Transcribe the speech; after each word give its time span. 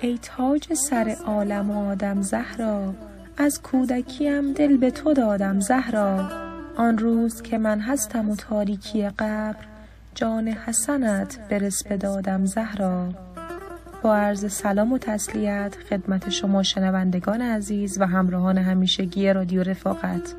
ای 0.00 0.18
تاج 0.22 0.74
سر 0.74 1.16
عالم 1.26 1.70
و 1.70 1.90
آدم 1.90 2.22
زهرا 2.22 2.94
از 3.36 3.62
کودکیم 3.62 4.52
دل 4.52 4.76
به 4.76 4.90
تو 4.90 5.14
دادم 5.14 5.60
زهرا. 5.60 6.28
آن 6.76 6.98
روز 6.98 7.42
که 7.42 7.58
من 7.58 7.80
هستم 7.80 8.30
و 8.30 8.36
تاریکی 8.36 9.08
قبر 9.08 9.64
جان 10.14 10.48
حسنت 10.48 11.48
به 11.48 11.58
رسوه 11.58 11.96
دادم 11.96 12.44
زهرا. 12.44 13.08
با 14.02 14.16
عرض 14.16 14.52
سلام 14.52 14.92
و 14.92 14.98
تسلیت 14.98 15.76
خدمت 15.90 16.30
شما 16.30 16.62
شنوندگان 16.62 17.42
عزیز 17.42 18.00
و 18.00 18.06
همراهان 18.06 18.58
همیشگی 18.58 19.32
رادیو 19.32 19.62
رفاقت. 19.62 20.34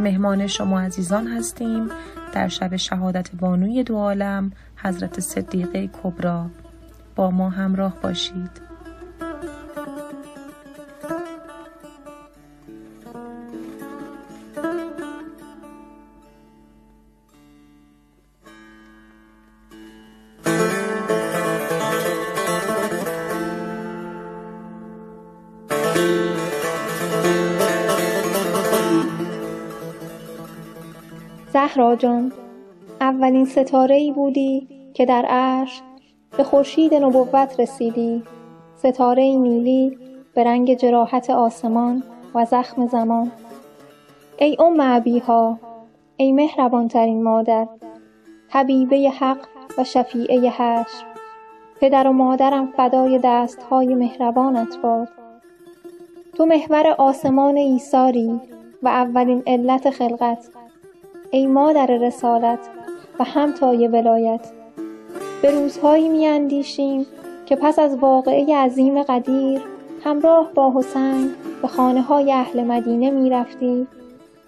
مهمان 0.00 0.46
شما 0.46 0.80
عزیزان 0.80 1.26
هستیم 1.26 1.88
در 2.32 2.48
شب 2.48 2.76
شهادت 2.76 3.30
بانوی 3.32 3.82
دو 3.82 3.96
عالم 3.96 4.52
حضرت 4.76 5.20
صدیقه 5.20 5.90
کبرا 6.02 6.46
با 7.16 7.30
ما 7.30 7.50
همراه 7.50 7.94
باشید. 8.02 8.71
زهرا 31.52 31.96
جان 31.96 32.32
اولین 33.00 33.44
ستاره 33.44 33.94
ای 33.94 34.12
بودی 34.12 34.68
که 34.94 35.06
در 35.06 35.24
عرش 35.24 35.82
به 36.36 36.44
خورشید 36.44 36.94
نبوت 36.94 37.60
رسیدی. 37.60 38.22
ستاره 38.76 39.22
نیلی 39.22 39.98
به 40.34 40.44
رنگ 40.44 40.74
جراحت 40.74 41.30
آسمان 41.30 42.02
و 42.34 42.44
زخم 42.44 42.86
زمان. 42.86 43.32
ای 44.38 44.56
ام 44.60 44.76
ابیها 44.80 45.58
ای 46.16 46.32
مهربانترین 46.32 47.22
مادر 47.22 47.68
حبیبه 48.48 49.10
حق 49.10 49.46
و 49.78 49.84
شفیعه 49.84 50.50
حشر. 50.50 51.04
پدر 51.80 52.06
و 52.06 52.12
مادرم 52.12 52.66
فدای 52.76 53.20
دستهای 53.24 53.94
مهربانت 53.94 54.76
باد. 54.82 55.08
تو 56.36 56.46
محور 56.46 56.86
آسمان 56.98 57.56
ایثاری 57.56 58.40
و 58.82 58.88
اولین 58.88 59.42
علت 59.46 59.90
خلقت. 59.90 60.48
ای 61.30 61.46
مادر 61.46 61.86
رسالت 61.86 62.58
و 63.20 63.24
همتای 63.24 63.88
ولایت. 63.88 64.52
به 65.42 65.50
روزهایی 65.50 66.08
میاندیشیم 66.08 67.06
که 67.46 67.56
پس 67.56 67.78
از 67.78 67.96
واقعه 67.96 68.56
عظیم 68.56 69.02
قدیر 69.02 69.60
همراه 70.04 70.52
با 70.54 70.72
حسین 70.76 71.30
به 71.62 71.68
خانه 71.68 72.02
های 72.02 72.32
اهل 72.32 72.64
مدینه 72.64 73.10
می 73.10 73.86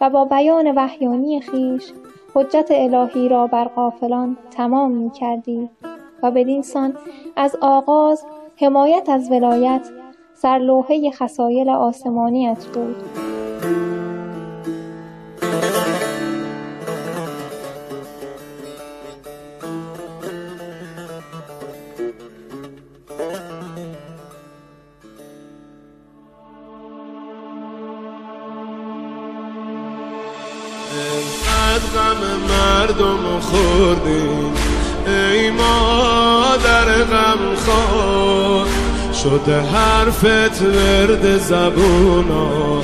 و 0.00 0.10
با 0.10 0.24
بیان 0.24 0.72
وحیانی 0.76 1.40
خیش 1.40 1.92
حجت 2.34 2.68
الهی 2.70 3.28
را 3.28 3.46
بر 3.46 3.64
غافلان 3.64 4.36
تمام 4.50 4.90
می 4.92 5.10
کردی 5.10 5.68
و 6.22 6.30
بدین 6.30 6.62
سان 6.62 6.96
از 7.36 7.56
آغاز 7.60 8.24
حمایت 8.56 9.08
از 9.08 9.30
ولایت 9.30 9.90
سرلوحه 10.44 11.10
خسایل 11.10 11.68
آسمانیت 11.68 12.66
بود. 12.66 12.96
غم 31.94 32.20
مردم 32.48 33.40
خوردیم 33.40 34.52
ای 35.06 35.50
مادر 35.50 37.04
غم 37.04 37.54
خور 37.54 38.83
شده 39.24 39.60
حرفت 39.60 40.62
ورد 40.62 41.38
زبونا 41.38 42.82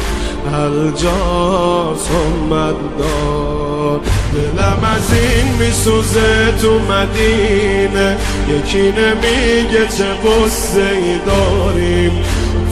الجاس 0.54 2.08
اومد 2.10 2.74
دار 2.98 4.00
دلم 4.32 4.84
از 4.96 5.12
این 5.12 5.66
میسوزه 5.66 6.52
تو 6.62 6.78
مدینه. 6.78 8.16
یکی 8.48 8.82
نمیگه 8.82 9.88
چه 9.98 10.04
قصه 10.04 10.80
ای 10.80 11.18
داریم. 11.26 12.24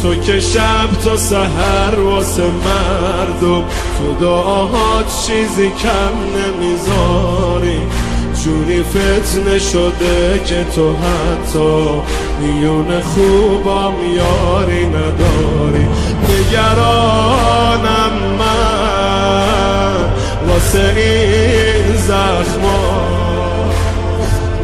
تو 0.02 0.14
که 0.14 0.40
شب 0.40 0.88
تا 1.04 1.16
سهر 1.16 2.00
واسه 2.00 2.42
مردم. 2.42 3.64
تو 3.98 4.14
دعاهات 4.20 5.26
چیزی 5.26 5.68
کم 5.68 6.14
نمی‌ذاری. 6.36 7.80
جوری 8.48 8.82
فتنه 8.82 9.58
شده 9.58 10.40
که 10.44 10.64
تو 10.74 10.92
حتی 10.92 12.02
میون 12.40 13.00
خوبام 13.00 13.94
یاری 13.94 14.86
نداری. 14.86 15.86
نگرانم 16.28 18.12
من 18.38 19.96
واسه 20.48 20.94
این 20.96 21.96
زخما. 21.96 23.08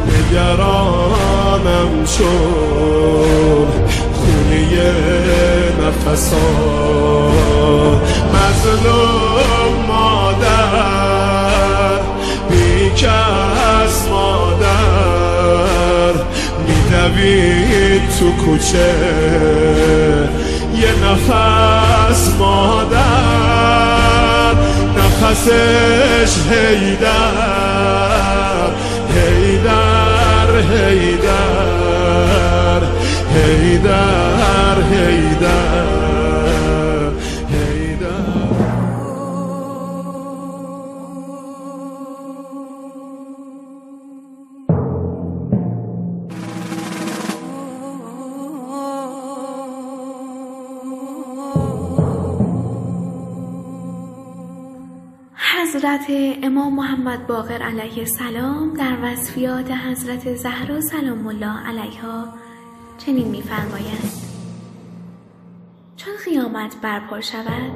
نگرانم 0.06 1.90
چون 2.18 3.66
خونی 4.14 4.76
نفسان 5.82 7.34
مظلوم 8.34 10.13
تو 18.24 18.30
کوچه. 18.32 18.94
یه 20.76 20.92
نفس 21.04 22.30
مادر 22.38 22.98
نفسش 24.96 26.32
هیدر 26.50 27.10
هیدر 29.14 30.50
هیدر 30.72 31.62
هیدر 33.34 34.76
هیدر 34.92 36.03
حضرت 55.84 56.38
امام 56.42 56.74
محمد 56.74 57.26
باقر 57.26 57.62
علیه 57.62 57.98
السلام 57.98 58.74
در 58.74 58.96
وصفیات 59.02 59.70
حضرت 59.70 60.34
زهرا 60.34 60.80
سلام 60.80 61.26
الله 61.26 61.66
علیها 61.66 62.28
چنین 62.98 63.28
میفرمایند. 63.28 64.12
چون 65.96 66.14
قیامت 66.24 66.76
برپا 66.82 67.20
شود 67.20 67.72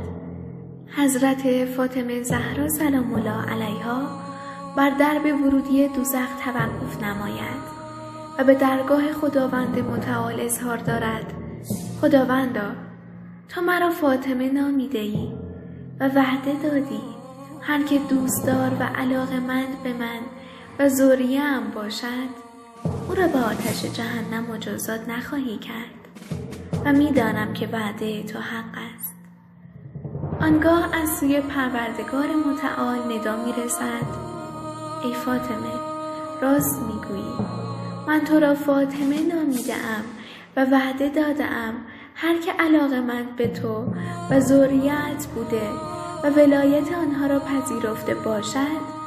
حضرت 0.96 1.64
فاطمه 1.64 2.22
زهرا 2.22 2.68
سلام 2.68 3.14
الله 3.14 3.42
علیها 3.50 4.02
بر 4.76 4.90
درب 4.90 5.42
ورودی 5.44 5.88
دوزخ 5.88 6.28
توقف 6.44 7.02
نماید 7.02 7.62
و 8.38 8.44
به 8.44 8.54
درگاه 8.54 9.12
خداوند 9.12 9.78
متعال 9.78 10.40
اظهار 10.40 10.76
دارد. 10.76 11.32
خداوندا 12.00 12.72
تا 13.48 13.60
مرا 13.60 13.90
فاطمه 13.90 14.52
نامیده 14.52 14.98
ای 14.98 15.32
و 16.00 16.08
وعده 16.08 16.52
دادی. 16.62 17.17
هر 17.68 17.82
که 17.82 17.98
دوستدار 17.98 18.74
و 18.80 18.82
علاقه 18.82 19.40
مند 19.40 19.82
به 19.82 19.92
من 19.92 20.20
و 20.78 20.88
زوریه 20.88 21.42
باشد 21.74 22.28
او 23.08 23.14
را 23.14 23.28
به 23.28 23.38
آتش 23.38 23.84
جهنم 23.84 24.46
مجازات 24.52 25.08
نخواهی 25.08 25.58
کرد 25.58 26.08
و 26.84 26.92
می‌دانم 26.92 27.52
که 27.52 27.66
وعده 27.66 28.22
تو 28.22 28.38
حق 28.38 28.78
است. 28.94 29.14
آنگاه 30.40 30.96
از 31.02 31.08
سوی 31.20 31.40
پروردگار 31.40 32.26
متعال 32.26 33.12
ندا 33.12 33.44
می‌رسد. 33.44 34.06
ای 35.04 35.14
فاطمه 35.14 35.74
راست 36.42 36.82
می‌گویی. 36.82 37.48
من 38.06 38.20
تو 38.20 38.40
را 38.40 38.54
فاطمه 38.54 39.34
نامیده 39.34 39.74
و 40.56 40.64
وعده 40.64 41.08
داده 41.08 41.44
هر 42.14 42.38
که 42.38 42.52
علاقه 42.52 43.00
مند 43.00 43.36
به 43.36 43.48
تو 43.48 43.94
و 44.30 44.40
زوریت 44.40 45.26
بوده 45.34 45.97
و 46.24 46.30
ولایت 46.30 46.92
آنها 46.92 47.26
را 47.26 47.38
پذیرفته 47.38 48.14
باشد 48.14 48.98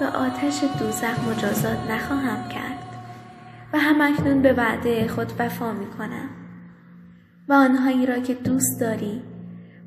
به 0.00 0.06
آتش 0.06 0.64
دوزخ 0.78 1.18
مجازات 1.28 1.90
نخواهم 1.90 2.48
کرد 2.48 2.78
و 3.72 3.78
همکنون 3.78 4.42
به 4.42 4.52
وعده 4.52 5.08
خود 5.08 5.32
وفا 5.38 5.72
می 5.72 5.86
کنم. 5.86 6.28
و 7.48 7.52
آنهایی 7.52 8.06
را 8.06 8.18
که 8.18 8.34
دوست 8.34 8.80
داری 8.80 9.22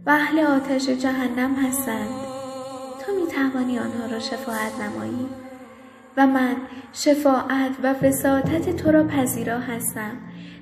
و 0.06 0.10
اهل 0.10 0.40
آتش 0.40 0.90
جهنم 0.90 1.56
هستند 1.56 2.10
تو 3.06 3.12
می 3.16 3.28
توانی 3.28 3.80
آنها 3.80 4.06
را 4.12 4.20
شفاعت 4.20 4.72
نمایی 4.82 5.28
و 6.18 6.28
من 6.28 6.56
شفاعت 6.94 7.72
و 7.84 7.96
وساطت 8.04 8.76
تو 8.76 8.92
را 8.92 9.04
پذیرا 9.04 9.60
هستم 9.60 10.12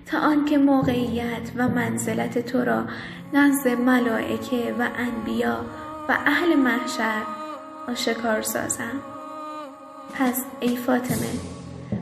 تا 0.06 0.20
آنکه 0.20 0.58
موقعیت 0.58 1.52
و 1.56 1.68
منزلت 1.68 2.40
تو 2.40 2.64
را 2.64 2.86
نزد 3.34 3.68
ملائکه 3.68 4.76
و 4.80 4.88
انبیا 4.98 5.66
و 6.10 6.18
اهل 6.26 6.56
محشر 6.56 7.22
آشکار 7.88 8.42
سازم. 8.42 9.02
پس 10.14 10.46
ای 10.60 10.78
فاطمه 10.78 11.30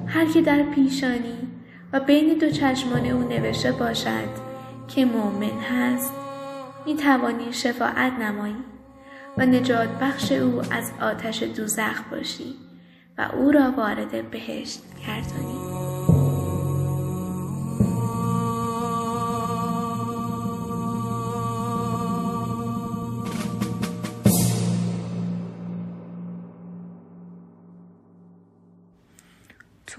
هر 0.07 0.25
که 0.25 0.41
در 0.41 0.63
پیشانی 0.63 1.37
و 1.93 1.99
بین 1.99 2.37
دو 2.37 2.49
چشمان 2.49 3.05
او 3.05 3.27
نوشته 3.29 3.71
باشد 3.71 4.29
که 4.87 5.05
مؤمن 5.05 5.59
هست 5.59 6.13
می 6.85 6.95
توانی 6.95 7.53
شفاعت 7.53 8.13
نمایی 8.13 8.63
و 9.37 9.45
نجات 9.45 9.89
بخش 9.89 10.31
او 10.31 10.61
از 10.71 10.91
آتش 11.01 11.43
دوزخ 11.43 12.01
باشی 12.11 12.55
و 13.17 13.21
او 13.21 13.51
را 13.51 13.71
وارد 13.71 14.31
بهشت 14.31 14.81
گردانی. 15.07 15.60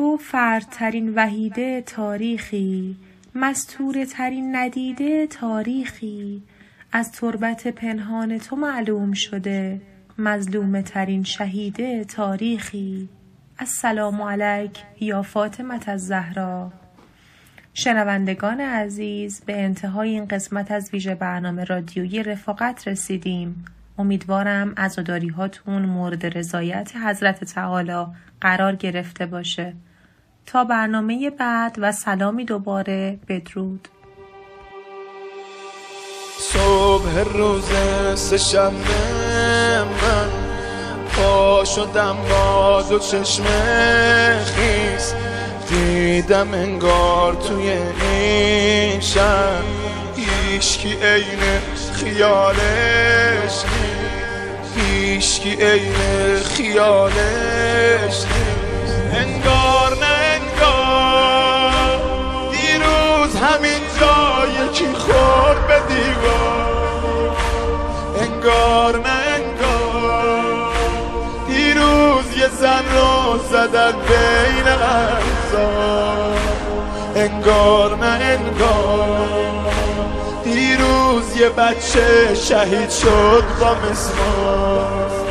تو 0.03 0.17
فردترین 0.17 1.15
وحیده 1.15 1.83
تاریخی 1.83 2.97
ترین 4.13 4.57
ندیده 4.57 5.27
تاریخی. 5.27 6.43
از 6.93 7.13
تربت 7.13 7.69
پنهان 7.69 8.39
تو 8.39 8.57
معلوم 8.57 9.13
شده 9.13 9.81
مظلوم 10.19 10.81
ترین 10.81 11.25
شهیده 11.25 12.05
تاریخی. 12.05 13.09
السلام 13.59 14.23
علیک 14.23 14.83
یا 15.01 15.23
فاطمت 15.23 15.89
از 15.89 16.07
زهرا 16.07 16.73
شنوندگان 17.75 18.61
عزیز 18.61 19.43
به 19.47 19.63
انتهای 19.63 20.09
این 20.09 20.25
قسمت 20.25 20.71
از 20.71 20.91
ویژه 20.93 21.15
برنامه 21.15 21.65
رادیویی 21.65 22.23
رفاقت 22.23 22.89
رسیدیم. 22.89 23.65
امیدوارم 23.99 24.75
عزاداری 24.77 25.29
هاتون 25.29 25.83
مورد 25.83 26.39
رضایت 26.39 26.93
حضرت 26.97 27.45
تعالی 27.45 28.07
قرار 28.41 28.77
گرفته 28.77 29.27
باشه. 29.27 29.75
تا 30.47 30.65
برنامه 30.65 31.31
بعد 31.31 31.77
و 31.79 31.93
سلامی 31.93 32.45
دوباره 32.45 33.19
بدرود. 33.29 33.89
صبح 36.39 37.19
روز 37.35 37.71
سشنبه 38.15 39.85
من 39.85 40.29
پا 41.13 41.65
شدم 41.65 42.17
با 42.31 42.83
دو 42.83 42.99
چشم 42.99 43.45
خیز 44.45 45.15
دیدم 45.69 46.55
انگار 46.55 47.35
توی 47.35 47.71
این 47.71 49.01
شن 49.01 49.63
هیشکی 50.17 50.93
عین 50.93 51.61
خیالش 51.95 53.65
هیشکی 54.77 55.55
عین 55.55 56.37
خیالش 56.37 58.25
انگار 59.13 59.97
نه 60.01 60.22
انگار 68.43 68.97
نه 68.97 69.09
انگار 69.35 70.73
دیروز 71.47 72.37
یه 72.37 72.49
زن 72.49 72.85
رو 72.95 73.39
زدن 73.51 73.93
بین 73.93 74.65
غرزار 74.65 76.39
انگار 77.17 77.97
نه 77.97 78.07
انگار 78.07 79.29
دیروز 80.45 81.37
یه 81.37 81.49
بچه 81.49 82.35
شهید 82.35 82.91
شد 82.91 83.45
با 83.61 83.75
مسمار 83.75 85.22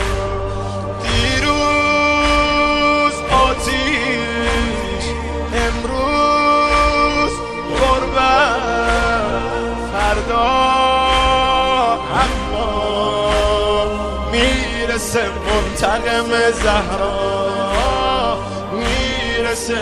می‌رسه 14.92 15.24
منتقم 15.24 16.52
زهرا 16.64 18.38
می‌رسه 18.74 19.78